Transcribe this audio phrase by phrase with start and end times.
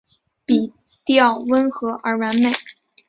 [0.47, 0.73] 笔
[1.05, 2.51] 调温润而完美